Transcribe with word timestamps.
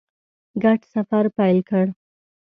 ګډ 0.63 0.79
سفر 0.93 1.23
پیل 1.37 1.57
کړ. 1.69 1.85